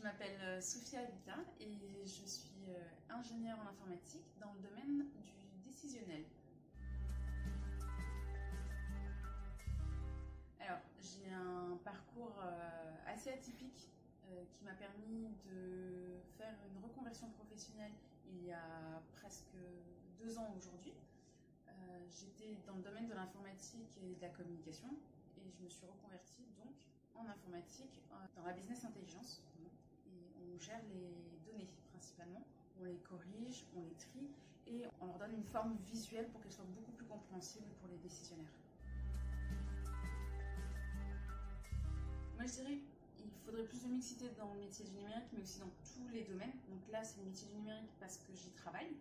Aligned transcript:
Je 0.00 0.04
m'appelle 0.06 0.40
euh, 0.40 0.60
Sophia 0.62 1.00
Habita 1.00 1.36
et 1.60 2.06
je 2.06 2.24
suis 2.24 2.70
euh, 2.70 2.80
ingénieure 3.10 3.58
en 3.58 3.68
informatique 3.68 4.24
dans 4.40 4.50
le 4.54 4.60
domaine 4.60 5.04
du 5.20 5.58
décisionnel. 5.62 6.24
Alors, 10.58 10.78
j'ai 11.02 11.30
un 11.30 11.76
parcours 11.84 12.34
euh, 12.42 13.12
assez 13.12 13.28
atypique 13.28 13.90
qui 14.54 14.64
m'a 14.64 14.72
permis 14.72 15.28
de 15.44 16.16
faire 16.38 16.54
une 16.72 16.82
reconversion 16.82 17.28
professionnelle 17.32 17.92
il 18.32 18.46
y 18.46 18.52
a 18.52 19.02
presque 19.20 19.54
deux 20.18 20.38
ans 20.38 20.54
aujourd'hui. 20.56 20.94
J'étais 22.08 22.56
dans 22.66 22.76
le 22.76 22.82
domaine 22.82 23.06
de 23.06 23.14
l'informatique 23.14 23.98
et 24.02 24.14
de 24.14 24.22
la 24.22 24.30
communication 24.30 24.88
et 25.36 25.50
je 25.50 25.62
me 25.62 25.68
suis 25.68 25.84
reconvertie 25.84 26.46
donc 26.56 26.72
en 27.16 27.28
informatique 27.28 28.00
dans 28.36 28.44
la 28.44 28.52
business 28.52 28.84
intelligence 28.84 29.09
on 30.54 30.58
gère 30.58 30.80
les 30.92 31.50
données 31.50 31.68
principalement. 31.92 32.42
On 32.80 32.84
les 32.84 32.98
corrige, 33.08 33.64
on 33.76 33.82
les 33.82 33.94
trie 33.94 34.28
et 34.66 34.84
on 35.00 35.06
leur 35.06 35.18
donne 35.18 35.34
une 35.34 35.44
forme 35.44 35.76
visuelle 35.86 36.28
pour 36.28 36.40
qu'elles 36.40 36.52
soient 36.52 36.64
beaucoup 36.74 36.92
plus 36.92 37.06
compréhensibles 37.06 37.68
pour 37.80 37.88
les 37.88 37.98
décisionnaires. 37.98 38.54
Moi 42.36 42.46
je 42.46 42.52
dirais 42.52 42.78
il 43.24 43.30
faudrait 43.44 43.64
plus 43.64 43.82
de 43.82 43.88
mixité 43.88 44.30
dans 44.38 44.52
le 44.54 44.60
métier 44.60 44.84
du 44.84 44.92
numérique, 44.92 45.28
mais 45.32 45.42
aussi 45.42 45.58
dans 45.58 45.72
tous 45.82 46.08
les 46.12 46.22
domaines. 46.24 46.52
Donc 46.68 46.80
là, 46.90 47.02
c'est 47.04 47.18
le 47.18 47.26
métier 47.26 47.48
du 47.48 47.56
numérique 47.56 47.90
parce 47.98 48.18
que 48.18 48.32
j'y 48.34 48.50
travaille. 48.50 48.92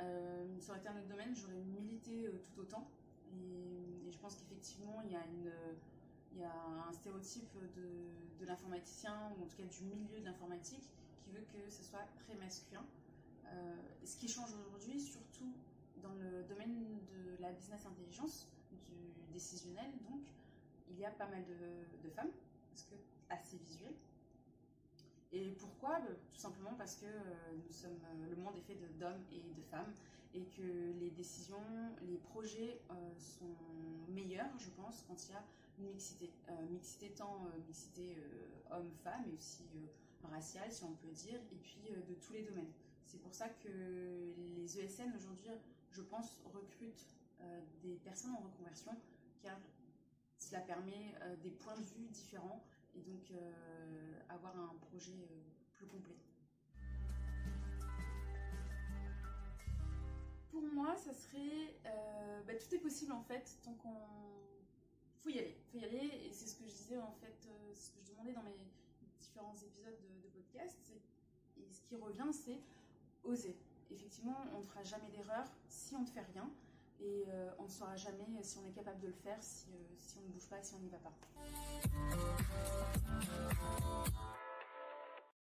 Euh, 0.00 0.58
ça 0.60 0.72
aurait 0.72 0.80
été 0.80 0.88
un 0.88 0.96
autre 0.96 1.08
domaine, 1.08 1.34
j'aurais 1.34 1.60
milité 1.60 2.26
euh, 2.26 2.40
tout 2.44 2.60
autant. 2.60 2.88
Et 3.34 4.10
je 4.10 4.18
pense 4.18 4.36
qu'effectivement, 4.36 5.02
il 5.04 5.12
y 5.12 5.16
a 5.16 5.24
une, 5.26 5.50
il 6.34 6.40
y 6.40 6.44
a 6.44 6.88
un 6.88 6.92
stéréotype 6.92 7.56
de, 7.76 8.46
l'informaticien, 8.46 9.32
ou 9.38 9.44
en 9.44 9.46
tout 9.46 9.56
cas 9.56 9.64
du 9.64 9.84
milieu 9.84 10.18
de 10.18 10.24
l'informatique, 10.24 10.90
qui 11.22 11.30
veut 11.30 11.44
que 11.52 11.70
ce 11.70 11.82
soit 11.84 12.04
très 12.24 12.34
masculin. 12.34 12.84
Euh, 13.46 13.76
ce 14.04 14.16
qui 14.16 14.28
change 14.28 14.52
aujourd'hui, 14.52 14.98
surtout 15.00 15.52
dans 16.02 16.14
le 16.14 16.42
domaine 16.44 16.98
de 17.06 17.40
la 17.40 17.52
business 17.52 17.86
intelligence, 17.86 18.48
du 18.70 19.32
décisionnel, 19.32 19.90
donc, 20.10 20.22
il 20.90 20.98
y 20.98 21.04
a 21.04 21.10
pas 21.10 21.28
mal 21.28 21.44
de, 21.44 22.10
femmes, 22.10 22.30
parce 22.70 22.82
que 22.82 22.94
assez 23.30 23.56
visuelles. 23.56 23.71
Et 25.32 25.50
pourquoi? 25.58 25.98
Tout 26.32 26.40
simplement 26.40 26.74
parce 26.76 26.96
que 26.96 27.06
euh, 27.06 27.56
nous 27.66 27.72
sommes, 27.72 27.98
euh, 28.04 28.30
le 28.30 28.36
monde 28.36 28.54
est 28.56 28.60
fait 28.60 28.78
d'hommes 28.98 29.24
et 29.32 29.42
de 29.54 29.62
femmes 29.62 29.92
et 30.34 30.44
que 30.44 30.62
les 30.98 31.10
décisions, 31.10 31.62
les 32.02 32.16
projets 32.16 32.80
sont 33.18 33.54
meilleurs, 34.08 34.48
je 34.58 34.70
pense, 34.70 35.04
quand 35.06 35.28
il 35.28 35.32
y 35.32 35.34
a 35.34 35.44
une 35.78 35.90
mixité. 35.90 36.30
Euh, 36.48 36.52
mixité 36.70 37.10
tant 37.10 37.46
euh, 37.46 37.58
mixité 37.66 38.16
euh, 38.16 38.76
homme-femme, 38.76 39.24
mais 39.26 39.34
aussi 39.34 39.64
raciale, 40.30 40.70
si 40.70 40.84
on 40.84 40.92
peut 40.92 41.10
dire, 41.10 41.40
et 41.50 41.56
puis 41.56 41.80
de 41.90 42.14
tous 42.14 42.32
les 42.32 42.42
domaines. 42.42 42.70
C'est 43.04 43.20
pour 43.20 43.34
ça 43.34 43.48
que 43.48 43.68
les 44.56 44.80
ESN 44.80 45.12
aujourd'hui, 45.14 45.48
je 45.90 46.02
pense, 46.02 46.38
recrutent 46.54 47.06
des 47.82 47.96
personnes 47.96 48.30
en 48.30 48.38
reconversion, 48.38 48.92
car 49.42 49.58
cela 50.38 50.60
permet 50.60 51.12
des 51.42 51.50
points 51.50 51.76
de 51.76 51.82
vue 51.82 52.06
différents 52.06 52.64
et 52.94 53.00
donc 53.00 53.32
avoir 54.28 54.56
un 54.56 54.74
projet 54.88 55.28
plus 55.74 55.86
complet. 55.86 56.16
Pour 60.50 60.62
moi, 60.62 60.96
ça 60.96 61.12
serait... 61.12 61.80
Bah, 62.46 62.54
tout 62.54 62.74
est 62.74 62.78
possible 62.78 63.12
en 63.12 63.22
fait, 63.22 63.58
tant 63.62 63.72
qu'on 63.74 63.96
faut 65.22 65.30
y 65.30 65.38
aller, 65.38 65.56
faut 65.70 65.78
y 65.78 65.84
aller, 65.84 66.26
et 66.26 66.32
c'est 66.32 66.46
ce 66.46 66.56
que 66.56 66.64
je 66.64 66.74
disais 66.74 66.98
en 66.98 67.12
fait, 67.20 67.46
euh, 67.46 67.74
ce 67.74 67.90
que 67.90 68.00
je 68.02 68.10
demandais 68.10 68.32
dans 68.32 68.42
mes 68.42 68.56
différents 69.20 69.54
épisodes 69.54 69.96
de, 70.02 70.28
podcast, 70.30 70.92
et 71.56 71.62
ce 71.70 71.80
qui 71.82 71.94
revient, 71.94 72.32
c'est 72.32 72.58
oser. 73.22 73.56
Effectivement, 73.90 74.36
on 74.56 74.60
ne 74.60 74.64
fera 74.64 74.82
jamais 74.82 75.08
d'erreur 75.10 75.46
si 75.68 75.94
on 75.94 76.00
ne 76.00 76.06
fait 76.06 76.24
rien, 76.32 76.50
et 77.00 77.24
euh, 77.28 77.50
on 77.58 77.64
ne 77.64 77.68
saura 77.68 77.96
jamais 77.96 78.26
si 78.42 78.58
on 78.58 78.66
est 78.66 78.72
capable 78.72 79.00
de 79.00 79.08
le 79.08 79.12
faire, 79.12 79.38
euh, 79.38 79.94
si 79.98 80.18
on 80.18 80.22
ne 80.22 80.28
bouge 80.28 80.48
pas, 80.48 80.62
si 80.62 80.74
on 80.74 80.78
n'y 80.78 80.88
va 80.88 80.98
pas. 80.98 81.12